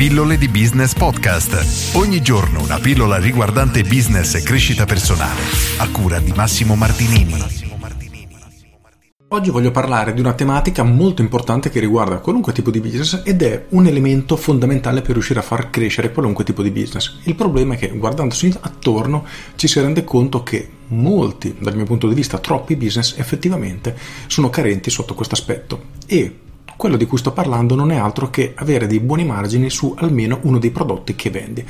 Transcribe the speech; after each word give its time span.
Pillole 0.00 0.38
di 0.38 0.48
Business 0.48 0.94
Podcast. 0.94 1.94
Ogni 1.94 2.22
giorno 2.22 2.62
una 2.62 2.78
pillola 2.78 3.18
riguardante 3.18 3.82
business 3.82 4.34
e 4.34 4.42
crescita 4.42 4.86
personale. 4.86 5.42
A 5.76 5.90
cura 5.90 6.18
di 6.20 6.32
Massimo 6.32 6.74
Martinini. 6.74 7.34
Oggi 9.28 9.50
voglio 9.50 9.70
parlare 9.70 10.14
di 10.14 10.20
una 10.20 10.32
tematica 10.32 10.84
molto 10.84 11.20
importante 11.20 11.68
che 11.68 11.80
riguarda 11.80 12.20
qualunque 12.20 12.54
tipo 12.54 12.70
di 12.70 12.80
business 12.80 13.20
ed 13.26 13.42
è 13.42 13.66
un 13.68 13.86
elemento 13.86 14.38
fondamentale 14.38 15.02
per 15.02 15.12
riuscire 15.12 15.40
a 15.40 15.42
far 15.42 15.68
crescere 15.68 16.12
qualunque 16.12 16.44
tipo 16.44 16.62
di 16.62 16.70
business. 16.70 17.18
Il 17.24 17.34
problema 17.34 17.74
è 17.74 17.76
che 17.76 17.88
guardandosi 17.90 18.56
attorno 18.58 19.26
ci 19.56 19.68
si 19.68 19.80
rende 19.80 20.02
conto 20.02 20.42
che 20.42 20.66
molti, 20.86 21.56
dal 21.60 21.76
mio 21.76 21.84
punto 21.84 22.08
di 22.08 22.14
vista 22.14 22.38
troppi 22.38 22.74
business 22.74 23.18
effettivamente 23.18 23.94
sono 24.28 24.48
carenti 24.48 24.88
sotto 24.88 25.12
questo 25.12 25.34
aspetto 25.34 25.82
e 26.06 26.48
quello 26.80 26.96
di 26.96 27.04
cui 27.04 27.18
sto 27.18 27.32
parlando 27.32 27.74
non 27.74 27.92
è 27.92 27.96
altro 27.96 28.30
che 28.30 28.54
avere 28.54 28.86
dei 28.86 29.00
buoni 29.00 29.22
margini 29.22 29.68
su 29.68 29.94
almeno 29.98 30.38
uno 30.44 30.58
dei 30.58 30.70
prodotti 30.70 31.14
che 31.14 31.28
vendi. 31.28 31.62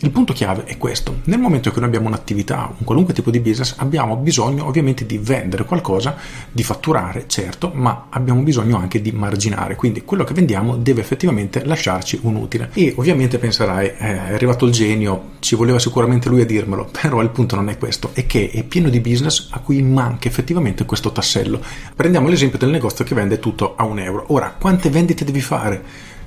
Il 0.00 0.10
punto 0.10 0.32
chiave 0.32 0.64
è 0.64 0.76
questo. 0.78 1.20
Nel 1.24 1.40
momento 1.40 1.72
che 1.72 1.80
noi 1.80 1.88
abbiamo 1.88 2.06
un'attività, 2.06 2.72
un 2.76 2.84
qualunque 2.84 3.14
tipo 3.14 3.32
di 3.32 3.40
business, 3.40 3.74
abbiamo 3.78 4.16
bisogno 4.16 4.64
ovviamente 4.64 5.06
di 5.06 5.18
vendere 5.18 5.64
qualcosa, 5.64 6.16
di 6.52 6.62
fatturare, 6.62 7.24
certo, 7.26 7.72
ma 7.74 8.06
abbiamo 8.10 8.42
bisogno 8.42 8.76
anche 8.76 9.00
di 9.00 9.10
marginare. 9.10 9.74
Quindi 9.74 10.04
quello 10.04 10.22
che 10.22 10.34
vendiamo 10.34 10.76
deve 10.76 11.00
effettivamente 11.00 11.64
lasciarci 11.64 12.20
un 12.22 12.36
utile. 12.36 12.70
E 12.74 12.92
ovviamente 12.96 13.38
penserai, 13.38 13.86
eh, 13.86 13.96
è 13.96 14.32
arrivato 14.34 14.66
il 14.66 14.72
genio, 14.72 15.30
ci 15.40 15.56
voleva 15.56 15.80
sicuramente 15.80 16.28
lui 16.28 16.42
a 16.42 16.46
dirmelo, 16.46 16.88
però 17.00 17.20
il 17.20 17.30
punto 17.30 17.56
non 17.56 17.68
è 17.68 17.76
questo, 17.76 18.10
è 18.12 18.24
che 18.24 18.50
è 18.52 18.62
pieno 18.62 18.90
di 18.90 19.00
business 19.00 19.48
a 19.50 19.58
cui 19.58 19.82
manca 19.82 20.28
effettivamente 20.28 20.84
questo 20.84 21.10
tassello. 21.10 21.60
Prendiamo 21.96 22.28
l'esempio 22.28 22.58
del 22.58 22.70
negozio 22.70 23.04
che 23.04 23.16
vende 23.16 23.40
tutto 23.40 23.74
a 23.74 23.82
un 23.82 23.98
euro. 23.98 24.26
Ora, 24.28 24.54
quante 24.58 24.90
vendite 24.90 25.24
devi 25.24 25.40
fare 25.40 25.82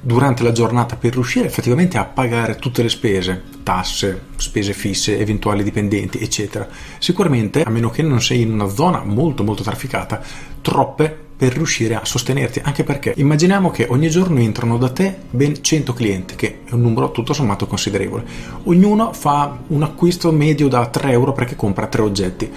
durante 0.00 0.42
la 0.42 0.52
giornata 0.52 0.94
per 0.96 1.14
riuscire 1.14 1.46
effettivamente 1.46 1.98
a 1.98 2.04
pagare 2.04 2.56
tutte 2.56 2.82
le 2.82 2.88
spese, 2.88 3.42
tasse, 3.62 4.26
spese 4.36 4.72
fisse, 4.72 5.18
eventuali 5.18 5.64
dipendenti, 5.64 6.18
eccetera. 6.18 6.68
Sicuramente, 6.98 7.62
a 7.62 7.70
meno 7.70 7.90
che 7.90 8.02
non 8.02 8.22
sei 8.22 8.42
in 8.42 8.52
una 8.52 8.68
zona 8.68 9.02
molto 9.02 9.42
molto 9.42 9.64
trafficata, 9.64 10.22
troppe 10.62 11.24
per 11.36 11.52
riuscire 11.54 11.96
a 11.96 12.04
sostenerti, 12.04 12.60
anche 12.62 12.84
perché 12.84 13.14
immaginiamo 13.16 13.70
che 13.70 13.86
ogni 13.90 14.08
giorno 14.08 14.38
entrano 14.38 14.78
da 14.78 14.90
te 14.90 15.14
ben 15.28 15.62
100 15.62 15.92
clienti, 15.92 16.34
che 16.36 16.60
è 16.64 16.72
un 16.72 16.82
numero 16.82 17.10
tutto 17.10 17.32
sommato 17.32 17.66
considerevole. 17.66 18.24
Ognuno 18.64 19.12
fa 19.12 19.58
un 19.66 19.82
acquisto 19.82 20.30
medio 20.30 20.68
da 20.68 20.86
3 20.86 21.10
euro 21.10 21.32
perché 21.32 21.56
compra 21.56 21.88
3 21.88 22.02
oggetti 22.02 22.52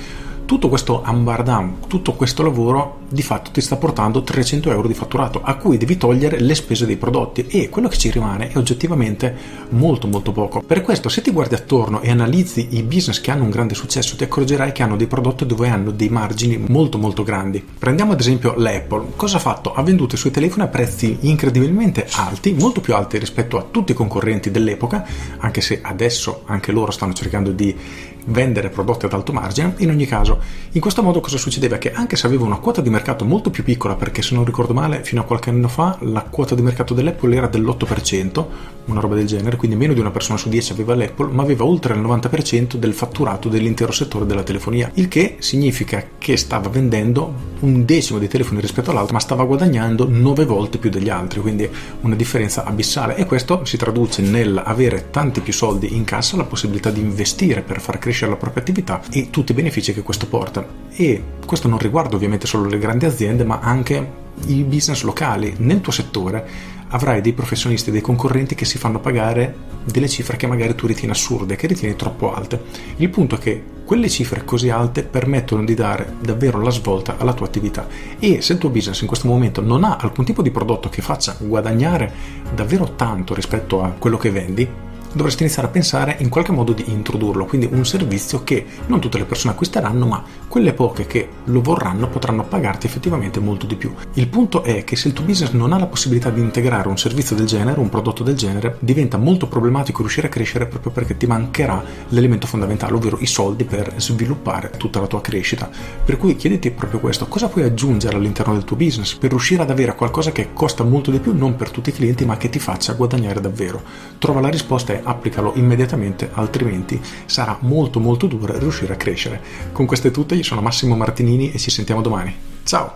tutto 0.50 0.68
questo 0.68 1.04
ambardam, 1.04 1.76
tutto 1.86 2.14
questo 2.14 2.42
lavoro 2.42 3.02
di 3.08 3.22
fatto 3.22 3.52
ti 3.52 3.62
sta 3.62 3.76
portando 3.76 4.24
300 4.24 4.72
euro 4.72 4.88
di 4.88 4.96
fatturato 4.96 5.42
a 5.44 5.54
cui 5.54 5.78
devi 5.78 5.96
togliere 5.96 6.40
le 6.40 6.56
spese 6.56 6.88
dei 6.88 6.98
prodotti 6.98 7.46
e 7.46 7.70
quello 7.70 7.88
che 7.88 8.00
ci 8.00 8.10
rimane 8.10 8.50
è 8.50 8.58
oggettivamente 8.58 9.36
molto 9.70 10.08
molto 10.08 10.32
poco. 10.32 10.64
Per 10.66 10.82
questo 10.82 11.08
se 11.08 11.22
ti 11.22 11.30
guardi 11.30 11.54
attorno 11.54 12.02
e 12.02 12.10
analizzi 12.10 12.70
i 12.72 12.82
business 12.82 13.22
che 13.22 13.30
hanno 13.30 13.44
un 13.44 13.52
grande 13.52 13.76
successo 13.76 14.16
ti 14.16 14.24
accorgerai 14.24 14.72
che 14.72 14.82
hanno 14.82 14.96
dei 14.96 15.06
prodotti 15.06 15.46
dove 15.46 15.70
hanno 15.70 15.92
dei 15.92 16.10
margini 16.10 16.58
molto 16.68 16.98
molto 16.98 17.22
grandi. 17.22 17.64
Prendiamo 17.78 18.14
ad 18.14 18.20
esempio 18.20 18.56
l'Apple, 18.58 19.12
cosa 19.16 19.38
ha 19.38 19.42
fatto? 19.42 19.74
Ha 19.74 19.84
venduto 19.84 20.16
i 20.16 20.18
suoi 20.18 20.32
telefoni 20.32 20.64
a 20.64 20.68
prezzi 20.68 21.16
incredibilmente 21.20 22.08
alti, 22.14 22.54
molto 22.54 22.82
più 22.82 22.96
alti 22.96 23.20
rispetto 23.20 23.60
a 23.60 23.66
tutti 23.70 23.92
i 23.92 23.96
concorrenti 23.96 24.50
dell'epoca, 24.50 25.06
anche 25.38 25.62
se 25.62 25.80
adesso 25.84 26.42
anche 26.46 26.72
loro 26.72 26.90
stanno 26.90 27.14
cercando 27.14 27.52
di 27.52 28.08
vendere 28.26 28.70
prodotti 28.70 29.06
ad 29.06 29.14
alto 29.14 29.34
margine. 29.34 29.74
In 29.78 29.90
ogni 29.90 30.06
caso, 30.06 30.40
in 30.72 30.82
questo 30.82 31.02
modo 31.02 31.20
cosa 31.20 31.38
succedeva? 31.38 31.78
Che 31.78 31.92
anche 31.92 32.16
se 32.16 32.28
aveva 32.28 32.46
una 32.46 32.58
quota 32.58 32.82
di 32.82 32.90
mercato 32.90 33.26
molto 33.26 33.50
più 33.50 33.64
piccola, 33.64 33.96
perché 33.96 34.22
se 34.22 34.36
non 34.36 34.46
ricordo 34.46 34.74
male, 34.74 35.04
fino 35.04 35.22
a 35.22 35.24
qualche 35.24 35.50
anno 35.50 35.68
fa 35.68 35.98
la 36.02 36.22
quota 36.22 36.56
di 36.56 36.62
mercato 36.62 36.94
dell'Apple 36.94 37.36
era 37.36 37.48
dell'8%, 37.48 38.46
una 38.86 39.00
roba 39.00 39.16
del 39.16 39.28
genere, 39.28 39.56
quindi 39.56 39.76
meno 39.76 39.94
di 39.94 40.00
una 40.00 40.12
persona 40.12 40.38
su 40.38 40.50
10 40.50 40.72
aveva 40.74 40.96
l'Apple, 40.96 41.32
ma 41.32 41.44
aveva 41.44 41.66
oltre 41.66 41.94
il 41.94 42.02
90% 42.02 42.76
del 42.76 42.94
fatturato 42.94 43.50
dell'intero 43.50 43.92
settore 43.92 44.26
della 44.26 44.44
telefonia, 44.44 44.92
il 44.96 45.08
che 45.08 45.38
significa 45.40 46.04
che 46.18 46.38
stava 46.38 46.70
vendendo 46.70 47.48
un 47.62 47.86
decimo 47.86 48.20
dei 48.20 48.28
telefoni 48.28 48.62
rispetto 48.62 48.92
all'altro, 48.92 49.14
ma 49.14 49.20
stava 49.20 49.44
guadagnando 49.44 50.08
9 50.10 50.46
volte 50.46 50.78
più 50.78 50.90
degli 50.90 51.10
altri, 51.10 51.40
quindi 51.42 51.70
una 52.02 52.16
differenza 52.16 52.64
abissale 52.64 53.16
e 53.16 53.26
questo 53.26 53.66
si 53.66 53.78
traduce 53.78 54.22
nell'avere 54.22 55.08
tanti 55.12 55.42
più 55.42 55.54
soldi 55.54 55.96
in 55.96 56.04
cassa, 56.04 56.38
la 56.38 56.44
possibilità 56.44 56.90
di 56.90 57.00
investire 57.00 57.62
per 57.62 57.80
far 57.82 57.98
crescere 58.00 58.19
la 58.28 58.36
propria 58.36 58.62
attività 58.62 59.02
e 59.12 59.30
tutti 59.30 59.52
i 59.52 59.56
benefici 59.56 59.94
che 59.94 60.02
questo 60.02 60.28
porta. 60.28 60.66
E 60.92 61.24
questo 61.46 61.68
non 61.68 61.78
riguarda 61.78 62.16
ovviamente 62.16 62.48
solo 62.48 62.68
le 62.68 62.78
grandi 62.78 63.06
aziende, 63.06 63.44
ma 63.44 63.60
anche 63.60 64.28
i 64.48 64.64
business 64.64 65.02
locali 65.04 65.56
nel 65.58 65.82
tuo 65.82 65.92
settore 65.92 66.78
avrai 66.90 67.22
dei 67.22 67.34
professionisti, 67.34 67.92
dei 67.92 68.02
concorrenti 68.02 68.56
che 68.56 68.66
si 68.66 68.78
fanno 68.78 69.00
pagare 69.00 69.68
delle 69.84 70.10
cifre 70.10 70.38
che 70.38 70.48
magari 70.48 70.76
tu 70.76 70.88
ritieni 70.88 71.12
assurde, 71.12 71.56
che 71.56 71.68
ritieni 71.68 71.96
troppo 71.96 72.34
alte. 72.34 72.62
Il 72.98 73.10
punto 73.10 73.36
è 73.36 73.38
che 73.40 73.64
quelle 73.86 74.10
cifre 74.10 74.46
così 74.46 74.70
alte 74.70 75.04
permettono 75.04 75.64
di 75.64 75.74
dare 75.74 76.14
davvero 76.20 76.62
la 76.62 76.70
svolta 76.70 77.18
alla 77.18 77.34
tua 77.34 77.48
attività 77.48 77.88
e 78.20 78.42
se 78.42 78.54
il 78.54 78.60
tuo 78.60 78.70
business 78.70 79.02
in 79.02 79.08
questo 79.08 79.28
momento 79.28 79.62
non 79.62 79.84
ha 79.84 79.98
alcun 79.98 80.26
tipo 80.26 80.44
di 80.44 80.52
prodotto 80.52 80.90
che 80.90 81.02
faccia 81.02 81.36
guadagnare 81.40 82.12
davvero 82.54 82.94
tanto 82.96 83.34
rispetto 83.34 83.82
a 83.82 83.90
quello 83.98 84.18
che 84.18 84.30
vendi, 84.30 84.68
dovresti 85.14 85.44
iniziare 85.44 85.68
a 85.68 85.72
pensare 85.72 86.16
in 86.20 86.30
qualche 86.30 86.52
modo 86.52 86.74
di 86.74 86.92
introdurlo, 86.92 87.46
quindi 87.46 87.68
un 87.72 87.86
servizio 87.86 88.44
che 88.44 88.66
non 88.88 89.00
tutte 89.00 89.18
le 89.18 89.26
persone 89.26 89.54
acquisteranno, 89.54 90.06
ma 90.06 90.24
quelle 90.48 90.74
poche 90.74 91.06
che 91.06 91.28
lo 91.46 91.62
vorranno 91.62 92.10
potranno 92.10 92.44
pagarti 92.44 92.88
effettivamente 92.88 93.40
molto 93.40 93.66
di 93.66 93.76
più. 93.76 93.94
Il 94.14 94.28
punto 94.28 94.64
è 94.64 94.84
che 94.84 94.96
se 94.96 95.08
il 95.08 95.14
tuo 95.14 95.26
business 95.26 95.52
non 95.52 95.74
ha 95.74 95.80
la 95.80 95.88
possibilità 95.88 96.30
di 96.30 96.42
integrare 96.42 96.88
un 96.88 96.98
servizio 96.98 97.36
del 97.36 97.46
genere, 97.46 97.80
un 97.80 97.90
prodotto 97.90 98.24
del 98.24 98.36
genere, 98.36 98.78
diventa 98.80 99.18
molto 99.18 99.48
problematico 99.48 100.00
riuscire 100.00 100.28
a 100.28 100.30
crescere 100.30 100.68
proprio 100.68 100.92
perché 100.92 101.18
ti 101.18 101.26
mancherà 101.26 101.84
l'elemento 102.10 102.48
fondamentale, 102.48 102.94
ovvero 102.94 103.18
i 103.20 103.28
soldi 103.28 103.64
per 103.64 103.94
sviluppare 103.98 104.72
tutta 104.78 105.00
la 105.00 105.08
tua 105.08 105.22
crescita. 105.22 105.70
Per 106.04 106.18
cui 106.18 106.36
chiediti 106.36 106.72
proprio 106.72 107.00
questo, 107.00 107.28
cosa 107.28 107.48
puoi 107.48 107.64
aggiungere 107.64 108.16
all'interno 108.16 108.54
del 108.54 108.64
tuo 108.64 108.76
business 108.76 109.16
per 109.16 109.30
riuscire 109.30 109.62
ad 109.62 109.70
avere 109.70 109.96
qualcosa 109.96 110.32
che 110.32 110.50
costa 110.54 110.84
molto 110.84 111.12
di 111.12 111.20
più, 111.20 111.36
non 111.36 111.56
per 111.56 111.72
tutti 111.72 111.90
i 111.90 111.94
clienti, 111.94 112.26
ma 112.26 112.38
che 112.38 112.50
ti 112.50 112.60
faccia 112.60 112.94
guadagnare 112.94 113.42
davvero. 113.42 113.82
Trova 114.18 114.42
la 114.42 114.50
risposta 114.50 114.94
e 114.94 114.99
applicalo 115.04 115.54
immediatamente, 115.56 116.30
altrimenti 116.34 117.00
sarà 117.26 117.58
molto 117.62 118.00
molto 118.00 118.28
duro 118.28 118.58
riuscire 118.58 118.94
a 118.94 118.98
crescere. 118.98 119.42
Con 119.72 119.86
queste 119.86 120.12
tutte 120.12 120.36
io 120.36 120.44
sono 120.44 120.62
Massimo 120.62 120.96
Martinini 120.96 121.52
e 121.52 121.58
ci 121.58 121.72
sentiamo 121.72 122.02
domani. 122.02 122.36
Ciao! 122.64 122.96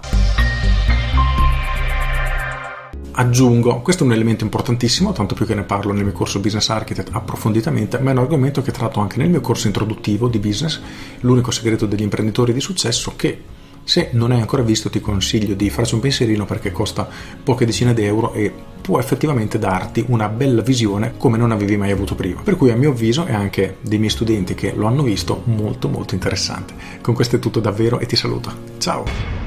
Aggiungo, 3.16 3.82
questo 3.82 4.04
è 4.04 4.08
un 4.08 4.14
elemento 4.14 4.44
importantissimo, 4.44 5.12
tanto 5.12 5.36
più 5.36 5.46
che 5.46 5.54
ne 5.54 5.62
parlo 5.62 5.94
nel 5.94 6.04
mio 6.04 6.14
corso 6.14 6.40
Business 6.40 6.70
Architect 6.70 7.10
approfonditamente, 7.12 8.00
ma 8.00 8.10
è 8.10 8.14
un 8.14 8.20
argomento 8.20 8.64
che 8.64 8.72
tratto 8.72 9.02
anche 9.02 9.18
nel 9.18 9.30
mio 9.30 9.40
corso 9.40 9.68
introduttivo 9.68 10.28
di 10.28 10.40
business, 10.40 10.82
l'unico 11.20 11.52
segreto 11.52 11.86
degli 11.86 12.02
imprenditori 12.02 12.54
di 12.54 12.60
successo, 12.60 13.14
che 13.16 13.40
se 13.84 14.10
non 14.14 14.32
hai 14.32 14.40
ancora 14.40 14.64
visto 14.64 14.90
ti 14.90 15.00
consiglio 15.00 15.54
di 15.56 15.70
farci 15.70 15.94
un 15.94 16.00
pensierino 16.00 16.46
perché 16.46 16.72
costa 16.72 17.08
poche 17.44 17.66
decine 17.66 17.94
di 17.94 18.04
euro 18.04 18.34
e 18.34 18.52
può 18.82 19.00
effettivamente 19.00 19.58
darti 19.58 20.04
una 20.10 20.28
bella 20.28 20.62
visione 20.62 21.14
come 21.18 21.38
non 21.38 21.52
avevi 21.52 21.78
mai 21.78 21.92
avuto 21.92 22.16
prima. 22.16 22.42
Per 22.42 22.58
cui 22.58 22.70
a 22.70 22.76
mio 22.76 22.92
avviso 22.92 23.26
e 23.26 23.34
anche 23.34 23.78
dei 23.82 23.98
miei 23.98 24.10
studenti 24.10 24.56
che 24.56 24.74
lo 24.76 24.88
hanno 24.88 25.04
visto 25.04 25.42
molto 25.46 25.88
molto 25.88 26.14
interessante. 26.14 26.74
Con 27.02 27.14
questo 27.14 27.38
è 27.38 27.40
tutto 27.40 27.60
davvero 27.60 28.00
e 28.00 28.06
ti 28.06 28.16
saluto. 28.16 28.52
Ciao! 28.78 29.43